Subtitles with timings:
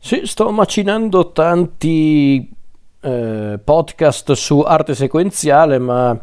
[0.00, 2.48] Sì, sto macinando tanti
[3.00, 6.18] eh, podcast su arte sequenziale, ma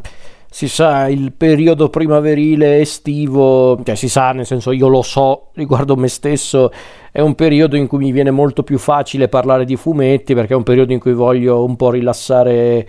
[0.49, 5.97] si sa, il periodo primaverile estivo, cioè si sa, nel senso io lo so riguardo
[5.97, 6.71] me stesso,
[7.11, 10.55] è un periodo in cui mi viene molto più facile parlare di fumetti perché è
[10.55, 12.87] un periodo in cui voglio un po' rilassare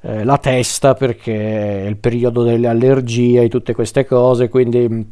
[0.00, 5.06] eh, la testa perché è il periodo delle allergie e tutte queste cose, quindi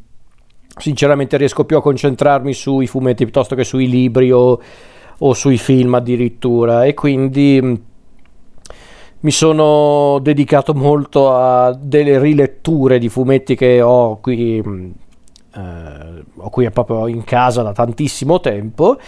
[0.78, 4.58] sinceramente riesco più a concentrarmi sui fumetti piuttosto che sui libri o,
[5.24, 6.84] o sui film addirittura.
[6.84, 7.80] E quindi
[9.20, 16.70] mi sono dedicato molto a delle riletture di fumetti che ho qui, eh, ho qui
[16.70, 18.98] proprio in casa da tantissimo tempo.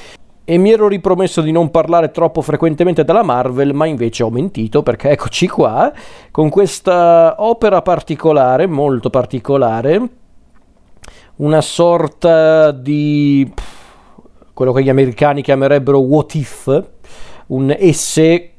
[0.46, 4.82] E mi ero ripromesso di non parlare troppo frequentemente della Marvel, ma invece ho mentito
[4.82, 5.90] perché eccoci qua
[6.30, 10.08] con questa opera particolare, molto particolare,
[11.36, 13.50] una sorta di
[14.54, 16.84] quello che gli americani chiamerebbero what if,
[17.48, 18.50] un esse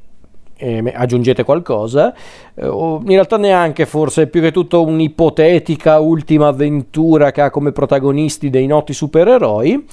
[0.58, 2.14] eh, aggiungete qualcosa,
[2.54, 8.50] eh, in realtà neanche forse, più che tutto un'ipotetica ultima avventura che ha come protagonisti
[8.50, 9.86] dei noti supereroi.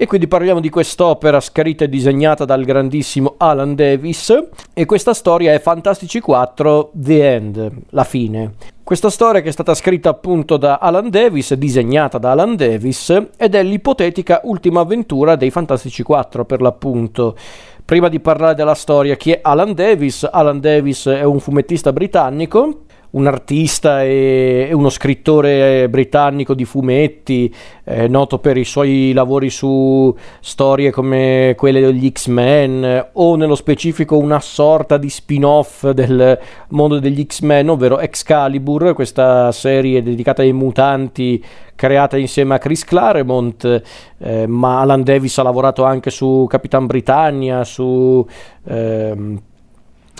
[0.00, 4.32] E quindi parliamo di quest'opera scritta e disegnata dal grandissimo Alan Davis
[4.72, 8.52] e questa storia è Fantastici 4 The End, la fine.
[8.88, 13.54] Questa storia che è stata scritta appunto da Alan Davis, disegnata da Alan Davis ed
[13.54, 17.36] è l'ipotetica ultima avventura dei Fantastici 4 per l'appunto
[17.84, 20.26] prima di parlare della storia, chi è Alan Davis?
[20.30, 27.52] Alan Davis è un fumettista britannico un artista e, uno scrittore britannico di fumetti,
[27.84, 34.18] eh, noto per i suoi lavori su storie come quelle degli X-Men o nello specifico
[34.18, 41.42] una sorta di spin-off del mondo degli X-Men, ovvero Excalibur, questa serie dedicata ai mutanti
[41.74, 43.82] creata insieme a Chris Claremont,
[44.18, 48.26] eh, ma Alan Davis ha lavorato anche su Capitan Britannia, su...
[48.64, 49.40] Ehm,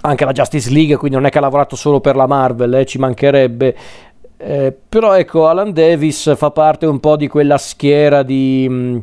[0.02, 2.86] anche la Justice League, quindi non è che ha lavorato solo per la Marvel, eh,
[2.86, 3.76] ci mancherebbe.
[4.36, 8.98] Eh, però ecco, Alan Davis fa parte un po' di quella schiera di, mh, mm,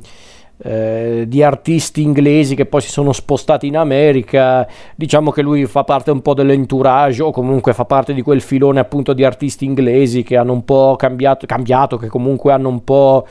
[0.63, 4.66] eh, di, artisti inglesi che poi si sono spostati in America.
[4.95, 8.79] Diciamo che lui fa parte un po' dell'entourage o comunque fa parte di quel filone
[8.79, 13.28] appunto di artisti inglesi che hanno un po' cambiato, cambiato che comunque hanno un po'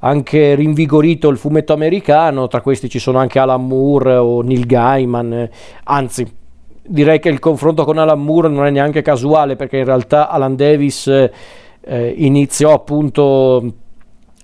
[0.00, 2.48] anche rinvigorito il fumetto americano.
[2.48, 5.48] Tra questi ci sono anche Alan Moore o Neil Gaiman,
[5.84, 6.37] anzi
[6.88, 10.56] direi che il confronto con Alan Moore non è neanche casuale perché in realtà Alan
[10.56, 13.74] Davis eh, iniziò appunto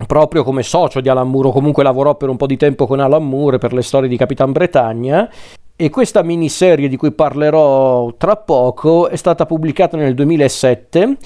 [0.06, 3.00] proprio come socio di Alan Moore o comunque lavorò per un po' di tempo con
[3.00, 5.28] Alan Moore per le storie di Capitan Britannia
[5.74, 11.16] e questa miniserie di cui parlerò tra poco è stata pubblicata nel 2007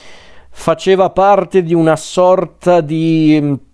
[0.50, 3.67] faceva parte di una sorta di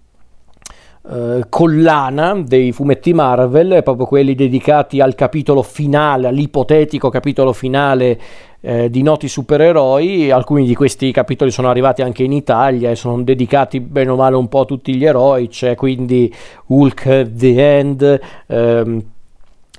[1.10, 8.19] eh, collana dei fumetti Marvel, proprio quelli dedicati al capitolo finale, all'ipotetico capitolo finale
[8.60, 10.31] eh, di noti supereroi.
[10.31, 14.37] Alcuni di questi capitoli sono arrivati anche in Italia e sono dedicati bene o male
[14.37, 16.32] un po' a tutti gli eroi, c'è quindi
[16.66, 18.20] Hulk The End.
[18.47, 19.03] Ehm,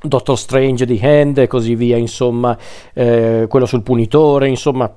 [0.05, 2.55] Doctor Strange The Hand e così via, insomma,
[2.93, 4.93] eh, quello sul punitore, insomma,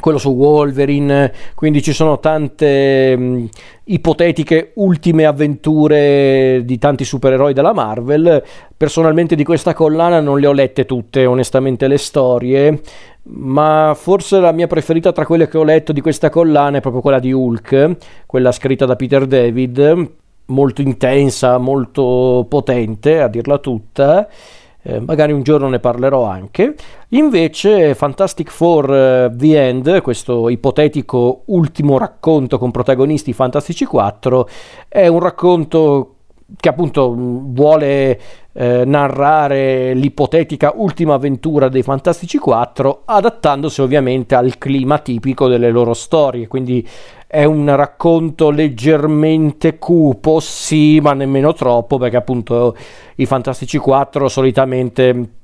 [0.00, 3.48] quello su Wolverine, quindi ci sono tante mh,
[3.84, 8.42] ipotetiche ultime avventure di tanti supereroi della Marvel.
[8.76, 12.80] Personalmente di questa collana non le ho lette tutte, onestamente, le storie,
[13.24, 17.02] ma forse la mia preferita tra quelle che ho letto di questa collana è proprio
[17.02, 20.10] quella di Hulk, quella scritta da Peter David,
[20.46, 24.28] molto intensa, molto potente, a dirla tutta
[24.88, 26.74] eh, magari un giorno ne parlerò anche.
[27.08, 34.48] Invece Fantastic Four uh, The End, questo ipotetico ultimo racconto con protagonisti fantastici 4,
[34.88, 36.14] è un racconto
[36.56, 38.18] che appunto vuole
[38.52, 45.92] eh, narrare l'ipotetica ultima avventura dei Fantastici 4 adattandosi ovviamente al clima tipico delle loro
[45.92, 46.46] storie.
[46.46, 46.86] Quindi
[47.26, 52.74] è un racconto leggermente cupo sì ma nemmeno troppo perché appunto
[53.16, 55.36] i Fantastici 4 solitamente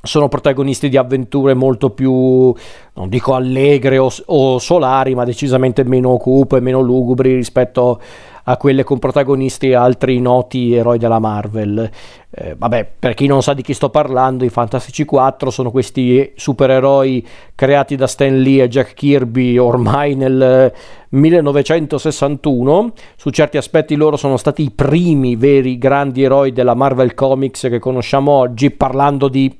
[0.00, 2.54] sono protagonisti di avventure molto più,
[2.94, 8.00] non dico allegre o, o solari, ma decisamente meno cupe, meno lugubri rispetto
[8.48, 11.90] a quelle con protagonisti altri noti eroi della Marvel.
[12.30, 16.32] Eh, vabbè, per chi non sa di chi sto parlando, i Fantastici 4 sono questi
[16.34, 20.72] supereroi creati da Stan Lee e Jack Kirby ormai nel
[21.10, 22.92] 1961.
[23.16, 27.78] Su certi aspetti loro sono stati i primi veri grandi eroi della Marvel Comics che
[27.78, 29.54] conosciamo oggi, parlando di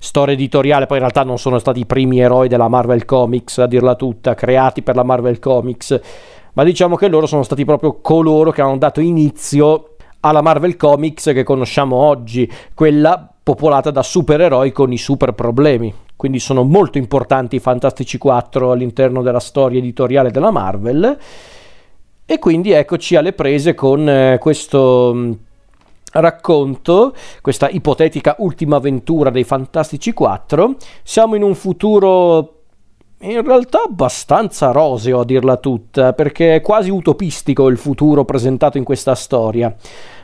[0.00, 3.66] storia editoriale, poi in realtà non sono stati i primi eroi della Marvel Comics, a
[3.66, 6.00] dirla tutta, creati per la Marvel Comics
[6.54, 11.24] ma diciamo che loro sono stati proprio coloro che hanno dato inizio alla Marvel Comics
[11.32, 15.92] che conosciamo oggi, quella popolata da supereroi con i super problemi.
[16.14, 21.18] Quindi sono molto importanti i Fantastici 4 all'interno della storia editoriale della Marvel.
[22.24, 25.32] E quindi eccoci alle prese con eh, questo mm,
[26.12, 30.76] racconto, questa ipotetica ultima avventura dei Fantastici 4.
[31.02, 32.61] Siamo in un futuro
[33.22, 38.84] in realtà abbastanza roseo a dirla tutta, perché è quasi utopistico il futuro presentato in
[38.84, 39.74] questa storia.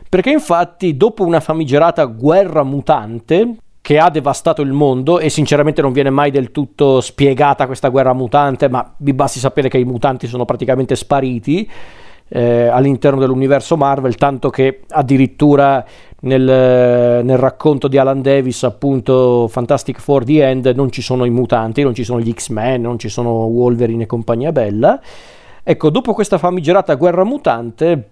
[0.09, 5.93] Perché infatti dopo una famigerata guerra mutante, che ha devastato il mondo e sinceramente non
[5.93, 10.27] viene mai del tutto spiegata questa guerra mutante, ma vi basti sapere che i mutanti
[10.27, 11.71] sono praticamente spariti
[12.29, 15.85] eh, all'interno dell'universo Marvel, tanto che addirittura
[16.21, 21.31] nel, nel, racconto di Alan Davis, appunto Fantastic Four The End, non ci sono i
[21.31, 25.01] mutanti, non ci sono gli X-Men, non ci sono Wolverine e compagnia bella.
[25.63, 28.09] Ecco, dopo questa famigerata guerra mutante,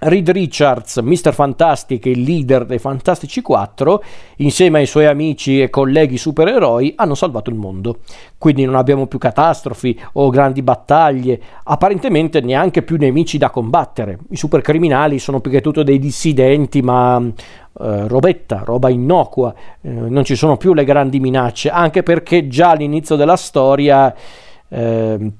[0.00, 1.34] Reed Richards, Mr.
[1.34, 4.02] Fantastic, il leader dei Fantastici 4,
[4.36, 7.98] insieme ai suoi amici e colleghi supereroi, hanno salvato il mondo.
[8.38, 14.18] Quindi non abbiamo più catastrofi o grandi battaglie, apparentemente neanche più nemici da combattere.
[14.30, 19.52] I supercriminali sono più che tutto dei dissidenti, ma eh, robetta, roba innocua,
[19.82, 24.14] eh, non ci sono più le grandi minacce, anche perché già all'inizio della storia...
[24.66, 25.32] Eh,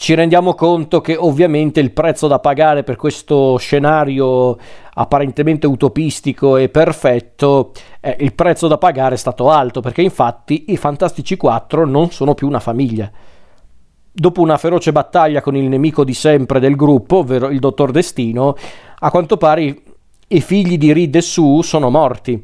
[0.00, 4.56] ci rendiamo conto che ovviamente il prezzo da pagare per questo scenario
[4.94, 10.78] apparentemente utopistico e perfetto, eh, il prezzo da pagare è stato alto perché infatti i
[10.78, 13.10] Fantastici 4 non sono più una famiglia.
[14.10, 18.56] Dopo una feroce battaglia con il nemico di sempre del gruppo, ovvero il Dottor Destino,
[19.00, 19.82] a quanto pare
[20.28, 22.42] i figli di Reed e Sue sono morti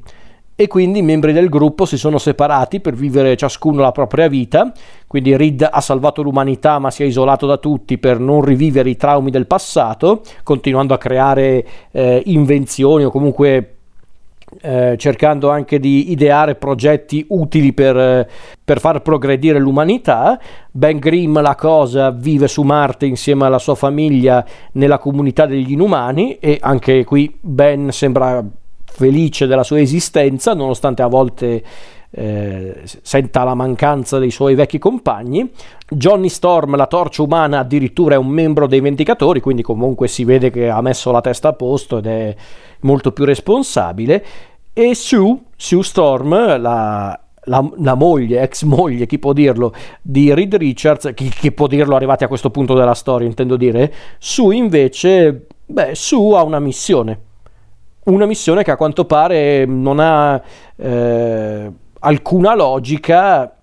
[0.57, 4.73] e quindi i membri del gruppo si sono separati per vivere ciascuno la propria vita,
[5.07, 8.97] quindi Reed ha salvato l'umanità ma si è isolato da tutti per non rivivere i
[8.97, 13.73] traumi del passato, continuando a creare eh, invenzioni o comunque
[14.63, 18.27] eh, cercando anche di ideare progetti utili per,
[18.65, 20.41] per, far progredire l'umanità.
[20.71, 26.39] Ben Grimm, la cosa, vive su Marte insieme alla sua famiglia nella comunità degli inumani
[26.39, 28.43] e anche qui Ben sembra
[28.97, 31.63] felice della sua esistenza, nonostante a volte
[32.11, 35.51] eh, senta la mancanza dei suoi vecchi compagni.
[35.87, 40.51] Johnny Storm, la torcia umana, addirittura è un membro dei Vendicatori, quindi comunque si vede
[40.51, 42.35] che ha messo la testa a posto ed è
[42.81, 44.25] molto più responsabile.
[44.73, 50.55] E Sue, Sue Storm, la, la, la, moglie, ex moglie, chi può dirlo, di Reed
[50.55, 55.49] Richards, chi, chi, può dirlo arrivati a questo punto della storia, intendo dire, Sue invece,
[55.67, 57.25] beh, Sue ha una missione
[58.07, 60.41] una missione che a quanto pare non ha
[60.77, 63.57] eh, alcuna logica,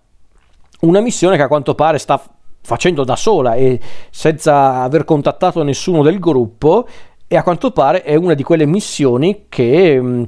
[0.81, 2.22] una missione che a quanto pare sta
[2.62, 3.80] facendo da sola e
[4.10, 6.88] senza aver contattato nessuno del gruppo
[7.28, 10.24] e a quanto pare è una di quelle missioni che mh, mm,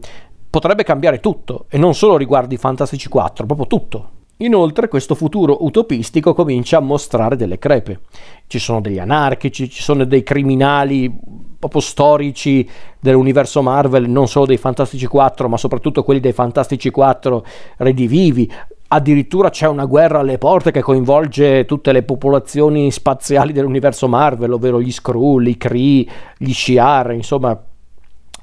[0.49, 4.09] potrebbe cambiare tutto e non solo riguardo i Fantastici 4, proprio tutto.
[4.39, 8.01] Inoltre questo futuro utopistico comincia a mostrare delle crepe.
[8.47, 11.09] Ci sono degli anarchici, ci sono dei criminali
[11.57, 12.67] proprio storici
[12.99, 17.45] dell'universo Marvel, non solo dei Fantastici 4, ma soprattutto quelli dei Fantastici 4
[17.77, 18.51] redivivi.
[18.89, 24.81] Addirittura c'è una guerra alle porte che coinvolge tutte le popolazioni spaziali dell'universo Marvel, ovvero
[24.81, 26.05] gli Skrull, i Kree,
[26.37, 27.57] gli Shi'ar, insomma,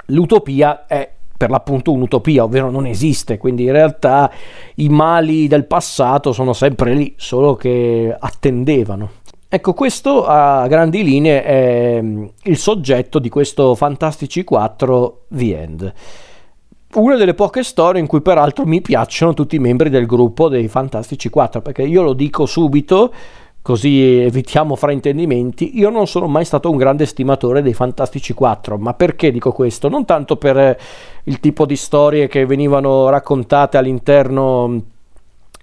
[0.07, 1.11] l'utopia è
[1.43, 4.31] per l'appunto un'utopia, ovvero non esiste, quindi in realtà
[4.77, 9.11] i mali del passato sono sempre lì, solo che attendevano.
[9.49, 15.93] Ecco, questo a grandi linee è mm, il soggetto di questo Fantastici 4 The End.
[16.95, 20.69] Una delle poche storie in cui peraltro mi piacciono tutti i membri del gruppo dei
[20.69, 23.13] Fantastici 4, perché io lo dico subito,
[23.63, 28.93] così evitiamo fraintendimenti, io non sono mai stato un grande stimatore dei Fantastici 4, ma
[28.95, 29.89] perché dico questo?
[29.89, 30.77] Non tanto per
[31.25, 34.83] il tipo di storie che venivano raccontate all'interno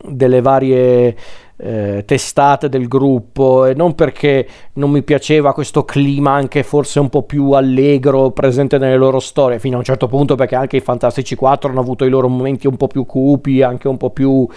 [0.01, 1.15] delle varie
[1.57, 7.09] eh, testate del gruppo e non perché non mi piaceva questo clima anche forse un
[7.09, 10.81] po' più allegro presente nelle loro storie fino a un certo punto perché anche i
[10.81, 14.47] Fantastici 4 hanno avuto i loro momenti un po' più cupi anche un po' più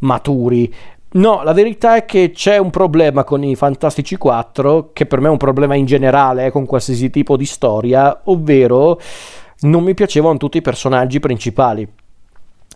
[0.00, 0.72] maturi
[1.10, 5.28] No, la verità è che c'è un problema con i Fantastici 4, che per me
[5.28, 9.00] è un problema in generale eh, con qualsiasi tipo di storia, ovvero
[9.60, 11.88] non mi piacevano tutti i personaggi principali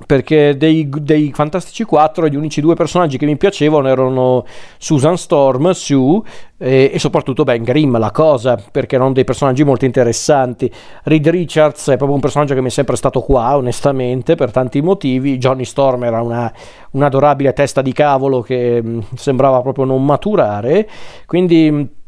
[0.07, 4.45] perché dei, dei, Fantastici 4 gli unici due personaggi che mi piacevano erano
[4.79, 6.23] Susan Storm, Sue
[6.59, 10.71] e, e, soprattutto Ben Grimm, la cosa, perché erano dei personaggi molto interessanti.
[11.05, 14.81] Reed Richards è proprio un personaggio che mi è sempre stato qua, onestamente, per tanti
[14.81, 15.39] motivi.
[15.39, 16.53] Johnny Storm era una,
[16.93, 20.89] un'adorabile testa di cavolo che mh, sembrava proprio non maturare,
[21.27, 22.01] quindi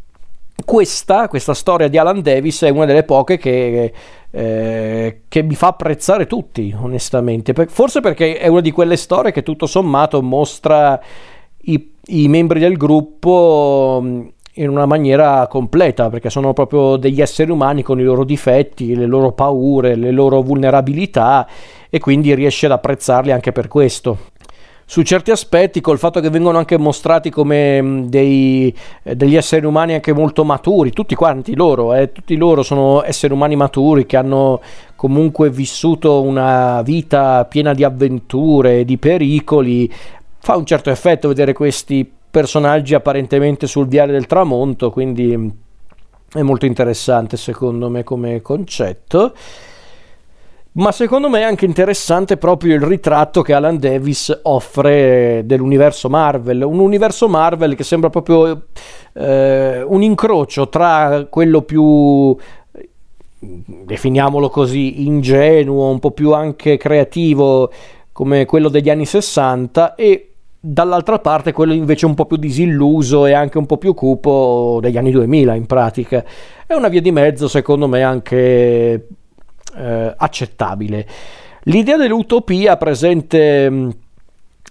[0.64, 3.92] questa, questa storia di Alan Davis è una delle poche che,
[4.30, 7.52] eh, che mi fa apprezzare tutti, onestamente.
[7.66, 11.00] Forse perché è una di quelle storie che tutto sommato mostra
[11.62, 17.50] i, i membri del gruppo mm, in una maniera completa, perché sono proprio degli esseri
[17.50, 21.48] umani con i loro difetti, le loro paure, le loro vulnerabilità
[21.90, 24.18] e quindi riesce ad apprezzarli anche per questo
[24.86, 29.94] su certi aspetti, col fatto che vengono anche mostrati come dei, eh, degli esseri umani
[29.94, 34.60] anche molto maturi, tutti quanti loro, eh, tutti loro sono esseri umani maturi che hanno
[34.96, 39.90] comunque vissuto una vita piena di avventure, di pericoli,
[40.38, 45.52] fa un certo effetto vedere questi personaggi apparentemente sul viale del tramonto, quindi
[46.32, 49.32] è molto interessante secondo me come concetto
[50.76, 56.62] ma secondo me è anche interessante proprio il ritratto che Alan Davis offre dell'universo Marvel,
[56.62, 58.66] un universo Marvel che sembra proprio
[59.12, 62.36] eh, un incrocio tra quello più
[63.38, 67.70] definiamolo così ingenuo, un po' più anche creativo
[68.10, 73.32] come quello degli anni 60 e dall'altra parte quello invece un po' più disilluso e
[73.32, 76.24] anche un po' più cupo degli anni 2000 in pratica.
[76.66, 79.06] È una via di mezzo secondo me anche
[79.76, 81.06] eh, accettabile.
[81.64, 83.90] L'idea dell'utopia presente mm,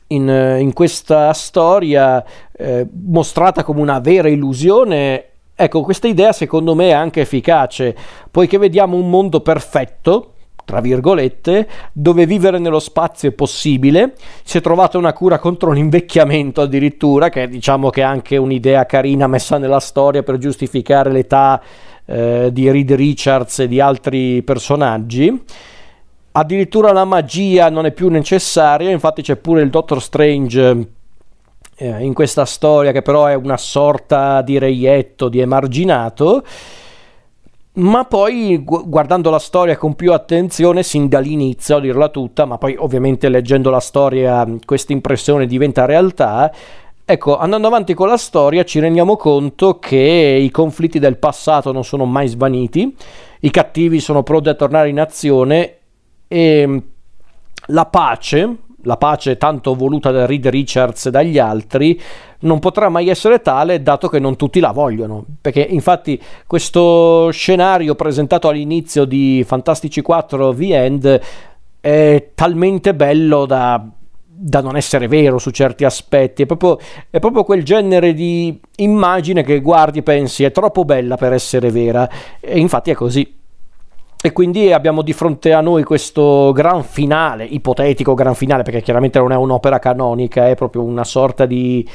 [0.07, 6.89] in, in questa storia, eh, mostrata come una vera illusione, ecco, questa idea secondo me
[6.89, 7.95] è anche efficace,
[8.29, 10.33] poiché vediamo un mondo perfetto,
[10.65, 14.13] tra virgolette, dove vivere nello spazio è possibile.
[14.43, 19.27] Si è trovata una cura contro l'invecchiamento addirittura, che diciamo che è anche un'idea carina
[19.27, 21.61] messa nella storia per giustificare l'età
[22.05, 25.43] eh, di Reed Richards e di altri personaggi.
[26.31, 30.87] Addirittura la magia non è più necessaria, infatti c'è pure il Doctor Strange
[31.75, 36.43] eh, in questa storia che però è una sorta di reietto, di emarginato
[37.75, 42.75] ma poi guardando la storia con più attenzione sin dall'inizio a dirla tutta ma poi
[42.77, 46.53] ovviamente leggendo la storia questa impressione diventa realtà
[47.05, 51.83] Ecco, andando avanti con la storia ci rendiamo conto che i conflitti del passato non
[51.83, 52.95] sono mai svaniti,
[53.41, 55.79] i cattivi sono pronti a tornare in azione
[56.29, 56.77] e mm,
[57.67, 61.99] la pace, la pace tanto voluta da Reed Richards e dagli altri,
[62.39, 65.25] non potrà mai essere tale dato che non tutti la vogliono.
[65.41, 66.17] Perché infatti
[66.47, 71.21] questo scenario presentato all'inizio di Fantastici 4 The End
[71.81, 73.89] è talmente bello da
[74.35, 79.43] da non essere vero su certi aspetti, è proprio, è proprio, quel genere di immagine
[79.43, 82.09] che guardi e pensi è troppo bella per essere vera
[82.39, 83.41] e infatti è così.
[84.25, 89.19] E quindi abbiamo di fronte a noi questo gran finale, ipotetico gran finale, perché chiaramente
[89.19, 91.85] non è un'opera canonica, è proprio una sorta di,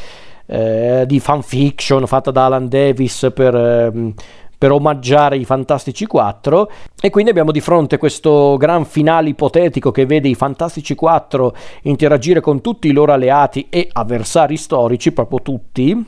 [0.47, 3.55] eh, di fanfiction fatta da Alan Davis per...
[3.55, 4.15] Eh,
[4.59, 10.05] per omaggiare i Fantastici 4 e quindi abbiamo di fronte questo gran finale ipotetico che
[10.05, 16.07] vede i Fantastici 4 interagire con tutti i loro alleati e avversari storici, proprio tutti,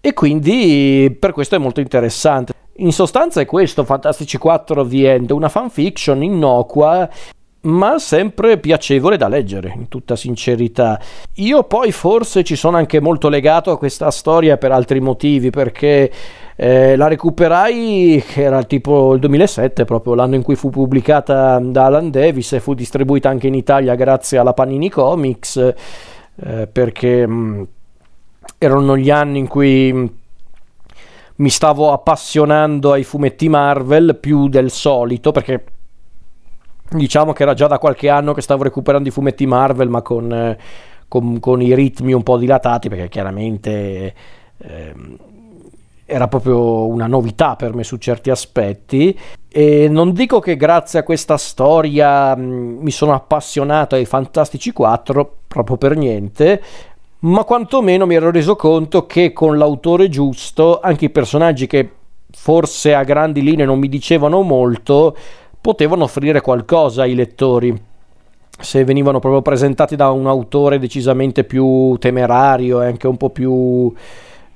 [0.00, 2.54] e quindi per questo è molto interessante.
[2.76, 7.08] In sostanza è questo Fantastici 4 The End, una fanfiction innocua
[7.62, 10.98] ma sempre piacevole da leggere, in tutta sincerità.
[11.34, 16.10] Io poi forse ci sono anche molto legato a questa storia per altri motivi, perché
[16.62, 21.86] eh, la recuperai, che era tipo il 2007, proprio l'anno in cui fu pubblicata da
[21.86, 27.32] Alan Davis e fu distribuita anche in Italia grazie alla Panini Comics, eh, perché mh,
[27.32, 27.62] mm,
[28.58, 30.06] erano gli anni in cui mh, mm,
[31.36, 35.64] mi stavo appassionando ai fumetti Marvel più del solito, perché
[36.90, 40.30] diciamo che era già da qualche anno che stavo recuperando i fumetti Marvel, ma con,
[40.30, 40.58] eh,
[41.08, 44.14] con, con i ritmi un po' dilatati, perché chiaramente...
[44.58, 44.94] Eh,
[46.10, 49.16] era proprio una novità per me su certi aspetti.
[49.48, 55.38] E non dico che grazie a questa storia mm, mi sono appassionato ai Fantastici 4
[55.48, 56.62] proprio per niente
[57.22, 61.90] ma quantomeno mi ero reso conto che con l'autore giusto anche i personaggi che
[62.30, 65.14] forse a grandi linee non mi dicevano molto
[65.60, 67.88] potevano offrire qualcosa ai lettori.
[68.58, 73.92] Se venivano proprio presentati da un autore decisamente più temerario e anche un po' più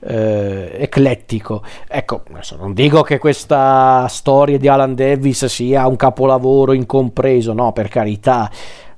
[0.06, 1.62] eh, eclettico.
[1.88, 7.72] Ecco, adesso non dico che questa storia di Alan Davis sia un capolavoro incompreso, no,
[7.72, 8.50] per carità.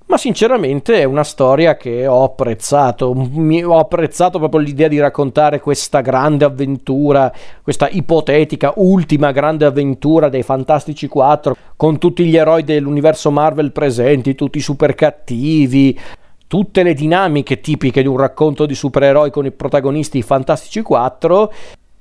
[0.08, 3.12] Ma sinceramente è una storia che ho apprezzato.
[3.12, 10.28] Mi, ho apprezzato proprio l'idea di raccontare questa grande avventura, questa ipotetica ultima grande avventura
[10.28, 15.98] dei Fantastici 4, con tutti gli eroi dell'universo Marvel presenti, tutti super cattivi
[16.46, 21.52] tutte le dinamiche tipiche di un racconto di supereroi con i protagonisti fantastici 4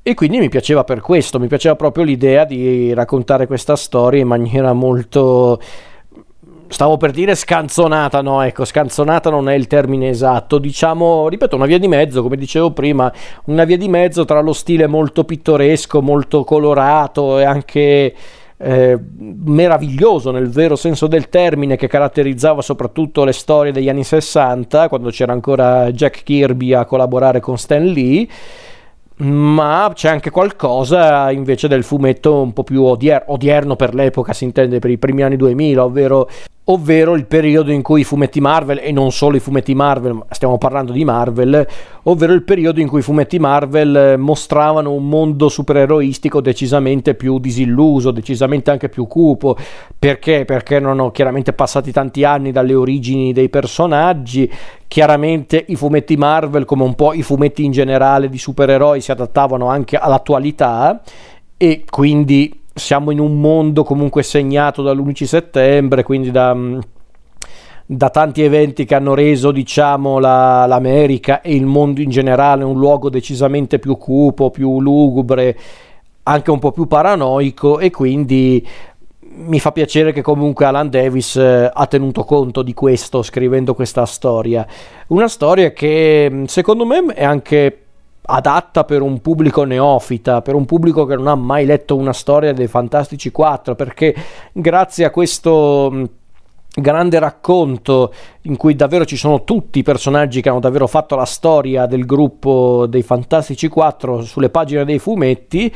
[0.03, 4.27] E quindi mi piaceva per questo, mi piaceva proprio l'idea di raccontare questa storia in
[4.27, 5.59] maniera molto
[6.67, 11.65] stavo per dire scanzonata, no, ecco, scanzonata non è il termine esatto, diciamo, ripeto, una
[11.65, 13.11] via di mezzo, come dicevo prima,
[13.45, 18.13] una via di mezzo tra lo stile molto pittoresco, molto colorato e anche
[18.57, 24.87] eh, meraviglioso nel vero senso del termine che caratterizzava soprattutto le storie degli anni 60,
[24.87, 28.27] quando c'era ancora Jack Kirby a collaborare con Stan Lee.
[29.17, 34.43] Ma c'è anche qualcosa invece del fumetto un po' più odier- odierno per l'epoca, si
[34.43, 36.27] intende per i primi anni 2000, ovvero
[36.65, 40.57] ovvero il periodo in cui i fumetti Marvel, e non solo i fumetti Marvel, stiamo
[40.57, 41.67] parlando di Marvel,
[42.03, 48.11] ovvero il periodo in cui i fumetti Marvel mostravano un mondo supereroistico decisamente più disilluso,
[48.11, 49.55] decisamente anche più cupo.
[49.97, 50.45] Perché?
[50.45, 54.51] Perché erano chiaramente passati tanti anni dalle origini dei personaggi,
[54.87, 59.67] chiaramente i fumetti Marvel, come un po' i fumetti in generale di supereroi, si adattavano
[59.67, 61.01] anche all'attualità
[61.57, 66.79] e quindi siamo in un mondo comunque segnato dall'11 settembre, quindi da, mm,
[67.85, 72.77] da tanti eventi che hanno reso diciamo, la, l'America e il mondo in generale un
[72.77, 75.57] luogo decisamente più cupo, più lugubre,
[76.23, 78.67] anche un po' più paranoico e quindi
[79.37, 84.05] mi fa piacere che comunque Alan Davis eh, ha tenuto conto di questo scrivendo questa
[84.05, 84.67] storia.
[85.07, 87.84] Una storia che mm, secondo me è anche
[88.25, 92.53] adatta per un pubblico neofita, per un pubblico che non ha mai letto una storia
[92.53, 94.15] dei Fantastici 4, perché
[94.51, 96.09] grazie a questo
[96.75, 101.25] grande racconto in cui davvero ci sono tutti i personaggi che hanno davvero fatto la
[101.25, 105.73] storia del gruppo dei Fantastici 4 sulle pagine dei fumetti,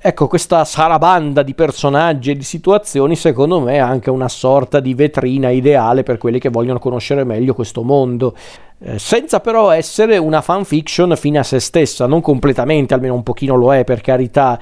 [0.00, 4.94] Ecco, questa sarabanda di personaggi e di situazioni, secondo me, è anche una sorta di
[4.94, 8.34] vetrina ideale per quelli che vogliono conoscere meglio questo mondo.
[8.80, 13.56] Eh, senza però essere una fanfiction fine a se stessa, non completamente, almeno un pochino
[13.56, 14.56] lo è per carità,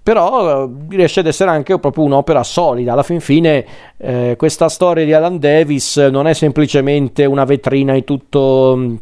[0.00, 2.92] però eh, riesce ad essere anche proprio un'opera solida.
[2.92, 3.66] Alla fin fine
[3.96, 8.98] eh, questa storia di Alan Davis non è semplicemente una vetrina di tutto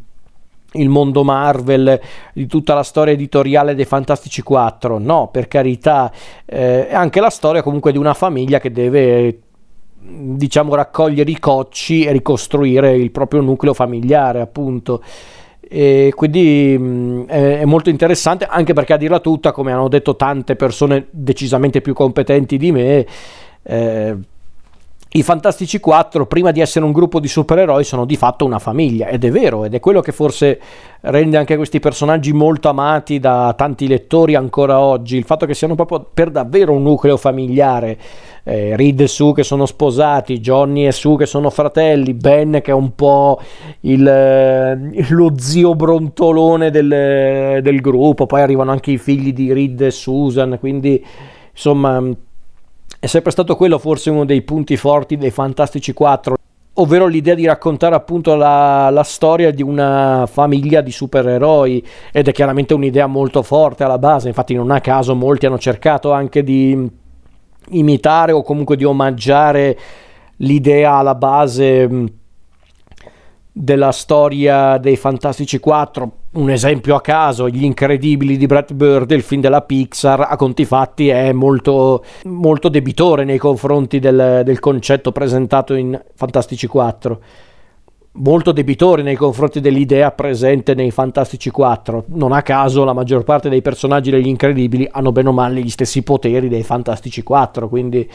[0.75, 2.01] il mondo Marvel,
[2.33, 6.13] di tutta la storia editoriale dei Fantastici 4, no, per carità,
[6.45, 9.39] eh, è anche la storia comunque di una famiglia che deve
[10.07, 15.03] diciamo raccogliere i cocci e ricostruire il proprio nucleo familiare, appunto.
[15.61, 20.57] E quindi mh, è, molto interessante anche perché a dirla tutta, come hanno detto tante
[20.57, 23.07] persone decisamente più competenti di me,
[23.63, 24.17] eh,
[25.17, 29.07] i Fantastici 4, prima di essere un gruppo di supereroi, sono di fatto una famiglia,
[29.07, 30.61] ed è vero, ed è quello che forse
[31.03, 35.77] rende anche questi personaggi molto amati da tanti lettori ancora oggi, il fatto che siano
[35.77, 37.97] proprio per davvero un nucleo familiare.
[38.43, 42.73] Eh, Reed e Sue che sono sposati, Johnny e Sue che sono fratelli, Ben che
[42.73, 43.41] è un po'
[43.83, 49.81] il, eh, lo zio brontolone del, del gruppo, poi arrivano anche i figli di Reed
[49.81, 51.03] e Susan, quindi
[51.53, 52.03] insomma
[53.05, 56.37] è sempre stato quello forse uno dei punti forti dei Fantastici 4,
[56.73, 62.33] ovvero l'idea di raccontare appunto la, la, storia di una famiglia di supereroi ed è
[62.33, 66.91] chiaramente un'idea molto forte alla base, infatti non a caso molti hanno cercato anche di
[67.69, 69.79] imitare o comunque di omaggiare
[70.37, 71.89] l'idea alla base
[73.57, 79.23] della storia dei Fantastici 4 un esempio a caso, Gli Incredibili di Brad Bird, il
[79.23, 85.13] film della Pixar, a conti fatti è molto, molto debitore nei confronti del, del concetto
[85.13, 87.21] presentato in Fantastici 4
[88.17, 92.05] molto debitore nei confronti dell'idea presente nei Fantastici 4.
[92.09, 95.71] Non a caso la maggior parte dei personaggi degli Incredibili hanno bene o male gli
[95.71, 98.09] stessi poteri dei Fantastici 4, quindi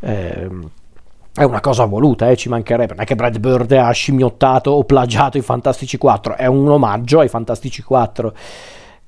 [0.00, 0.70] ehm,
[1.36, 2.94] è una cosa voluta, eh, ci mancherebbe.
[2.94, 7.20] Non è che Brad Bird ha scimmiottato o plagiato i Fantastici 4, è un omaggio
[7.20, 8.32] ai Fantastici 4.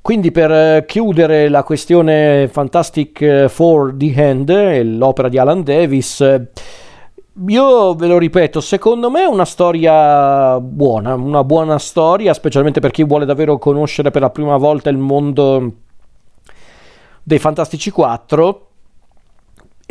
[0.02, 6.20] Quindi per eh, chiudere la questione Fantastic Four di Hand, l'opera di Alan Davis,
[7.46, 12.90] io ve lo ripeto, secondo me è una storia buona, una buona storia, specialmente per
[12.90, 15.72] chi vuole davvero conoscere per la prima volta il mondo
[17.22, 18.67] dei Fantastici 4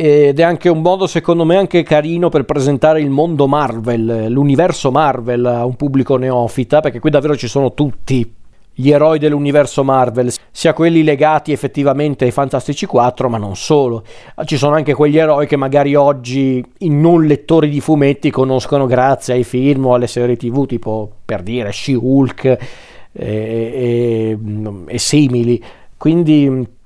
[0.00, 4.92] ed è anche un modo secondo me anche carino per presentare il mondo Marvel, l'universo
[4.92, 8.32] Marvel a un pubblico neofita, perché qui davvero ci sono tutti
[8.72, 14.04] gli eroi dell'universo Marvel, sia quelli legati effettivamente ai Fantastici 4, ma non solo.
[14.44, 19.34] Ci sono anche quegli eroi che magari oggi i non lettori di fumetti conoscono grazie
[19.34, 22.58] ai film o alle serie TV, tipo per dire She-Hulk e,
[23.12, 24.38] e,
[24.86, 25.60] e simili.
[25.96, 26.76] Quindi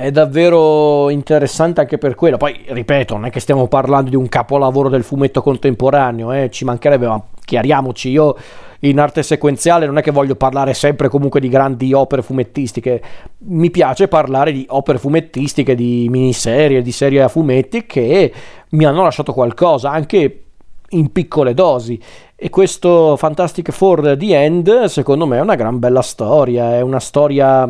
[0.00, 2.38] è davvero interessante anche per quello.
[2.38, 6.50] Poi, ripeto, non è che stiamo parlando di un capolavoro del fumetto contemporaneo, eh?
[6.50, 8.34] ci mancherebbe, ma chiariamoci, io
[8.80, 13.02] in arte sequenziale non è che voglio parlare sempre comunque di grandi opere fumettistiche,
[13.38, 18.32] mi piace parlare di opere fumettistiche, di miniserie, di serie a fumetti che
[18.70, 20.44] mi hanno lasciato qualcosa, anche
[20.88, 22.00] in piccole dosi.
[22.34, 27.00] E questo Fantastic Four The End, secondo me, è una gran bella storia, è una
[27.00, 27.68] storia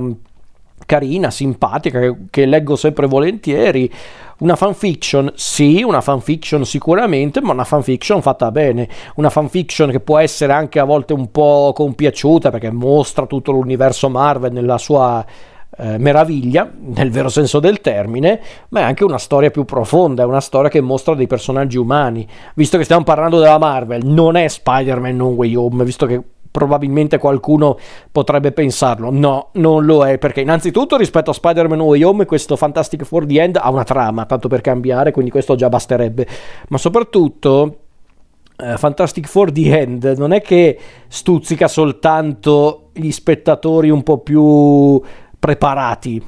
[0.91, 3.89] carina, simpatica, che, che leggo sempre volentieri.
[4.39, 8.89] Una fanfiction, sì, una fanfiction sicuramente, ma una fanfiction fatta bene.
[9.15, 14.09] Una fanfiction che può essere anche a volte un po' compiaciuta perché mostra tutto l'universo
[14.09, 15.25] Marvel nella sua
[15.77, 20.27] eh, meraviglia, nel vero senso del termine, ma è anche una storia più profonda, è
[20.27, 22.27] una storia che mostra dei personaggi umani.
[22.55, 27.19] Visto che stiamo parlando della Marvel, non è Spider-Man Non Way Home, visto che probabilmente
[27.19, 27.79] qualcuno
[28.11, 29.11] potrebbe pensarlo.
[29.11, 33.41] No, non lo è, perché innanzitutto rispetto a Spider-Man Way Home questo Fantastic Four The
[33.41, 36.27] End ha una trama, tanto per cambiare, quindi questo già basterebbe.
[36.69, 37.77] Ma soprattutto
[38.57, 45.01] eh, Fantastic Four The End non è che stuzzica soltanto gli spettatori un po' più
[45.39, 46.23] preparati.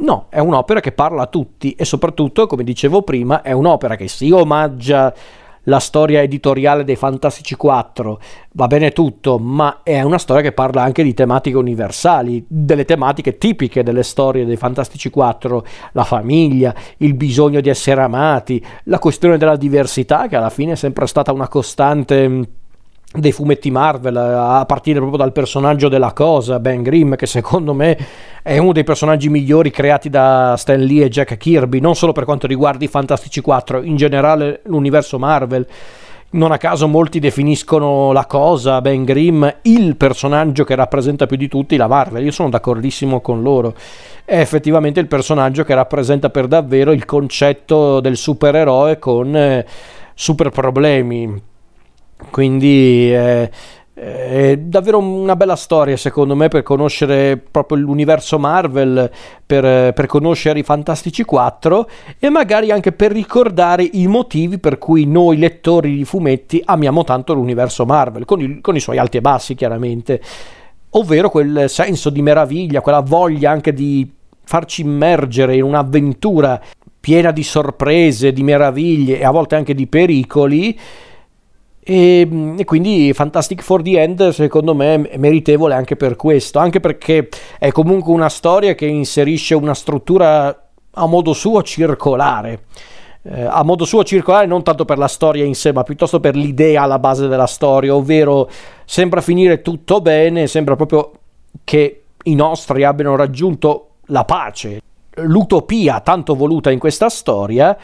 [0.00, 4.06] No, è un'opera che parla a tutti e soprattutto, come dicevo prima, è un'opera che
[4.06, 5.12] si omaggia
[5.68, 8.20] la storia editoriale dei Fantastici 4,
[8.52, 13.38] va bene tutto, ma è una storia che parla anche di tematiche universali, delle tematiche
[13.38, 19.36] tipiche delle storie dei Fantastici 4, la famiglia, il bisogno di essere amati, la questione
[19.36, 22.48] della diversità che alla fine è sempre stata una costante
[23.10, 27.96] dei fumetti Marvel, a partire proprio dal personaggio della cosa, Ben Grimm, che secondo me
[28.42, 32.24] è uno dei personaggi migliori creati da Stan Lee e Jack Kirby, non solo per
[32.24, 35.66] quanto riguarda i Fantastici 4, in generale l'universo Marvel.
[36.30, 41.48] Non a caso molti definiscono la cosa, Ben Grimm, il personaggio che rappresenta più di
[41.48, 42.22] tutti la Marvel.
[42.22, 43.74] Io sono d'accordissimo con loro.
[44.26, 49.66] È effettivamente il personaggio che rappresenta per davvero il concetto del supereroe con eh,
[50.12, 51.47] super problemi
[52.30, 53.50] quindi è,
[53.94, 59.10] è, davvero una bella storia secondo me per conoscere proprio l'universo Marvel,
[59.44, 65.04] per, per, conoscere i Fantastici 4 e magari anche per ricordare i motivi per cui
[65.06, 69.20] noi lettori di fumetti amiamo tanto l'universo Marvel, con, il, con i suoi alti e
[69.20, 70.20] bassi chiaramente,
[70.90, 74.08] ovvero quel senso di meraviglia, quella voglia anche di
[74.44, 76.60] farci immergere in un'avventura
[77.00, 80.78] piena di sorprese, di meraviglie e a volte anche di pericoli
[81.90, 86.80] e, e, quindi Fantastic for the End secondo me è meritevole anche per questo, anche
[86.80, 92.64] perché è comunque una storia che inserisce una struttura a modo suo circolare.
[93.22, 96.36] Eh, a modo suo circolare non tanto per la storia in sé, ma piuttosto per
[96.36, 98.50] l'idea alla base della storia, ovvero
[98.84, 101.12] sembra finire tutto bene, sembra proprio
[101.64, 104.82] che i nostri abbiano raggiunto la pace,
[105.14, 107.74] l'utopia tanto voluta in questa storia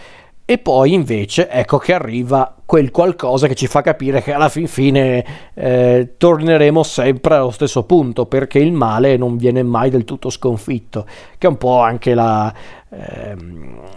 [0.47, 4.67] e poi invece ecco che arriva quel qualcosa che ci fa capire che alla fin
[4.67, 10.29] fine eh, torneremo sempre allo stesso punto perché il male non viene mai del tutto
[10.29, 11.07] sconfitto,
[11.39, 12.53] che è un po' anche la,
[12.91, 13.37] eh,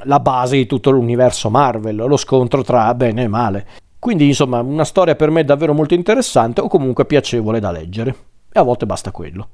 [0.04, 3.68] la base di tutto l'universo Marvel, lo scontro tra bene e male.
[4.00, 8.16] Quindi insomma una storia per me davvero molto interessante o comunque piacevole da leggere
[8.50, 9.50] e a volte basta quello.